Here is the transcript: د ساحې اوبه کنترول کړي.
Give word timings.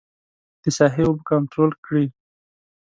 د 0.61 0.63
ساحې 0.77 1.03
اوبه 1.07 1.23
کنترول 1.31 1.71
کړي. 1.85 2.05